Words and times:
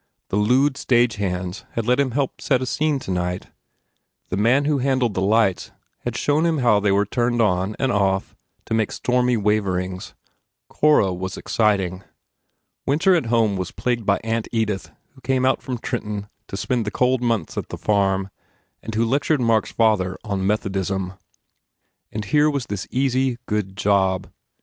The 0.29 0.35
lewd 0.35 0.77
stagehands 0.77 1.63
had 1.73 1.85
let 1.85 1.99
him 1.99 2.09
help 2.09 2.41
set 2.41 2.59
a 2.59 2.65
scene 2.65 2.97
tonight. 2.97 3.49
The 4.29 4.35
man 4.35 4.65
who 4.65 4.79
handled 4.79 5.13
the 5.13 5.21
lights 5.21 5.69
had 5.99 6.17
shown 6.17 6.43
him 6.43 6.57
how 6.57 6.79
they 6.79 6.91
were 6.91 7.05
turned 7.05 7.39
on 7.39 7.75
and 7.77 7.91
off 7.91 8.35
to 8.65 8.73
make 8.73 8.91
stormy 8.91 9.37
waverings. 9.37 10.15
Cora 10.69 11.13
was 11.13 11.37
exciting. 11.37 12.03
Winter 12.87 13.13
at 13.13 13.27
home 13.27 13.57
was 13.57 13.69
plagued 13.69 14.07
by 14.07 14.19
Aunt 14.23 14.47
Edith 14.51 14.89
who 15.11 15.21
came 15.21 15.45
out 15.45 15.61
from 15.61 15.77
Trenton 15.77 16.27
to 16.47 16.57
spend 16.57 16.83
the 16.83 16.89
cold 16.89 17.21
months 17.21 17.55
at 17.55 17.69
the 17.69 17.77
farm 17.77 18.31
and 18.81 18.95
who 18.95 19.05
lectured 19.05 19.39
Mark 19.39 19.67
s 19.67 19.71
father 19.71 20.17
on 20.23 20.47
Methodism. 20.47 21.13
And 22.11 22.25
here 22.25 22.49
was 22.49 22.65
this 22.65 22.87
easy, 22.89 23.37
good 23.45 23.77
job. 23.77 24.31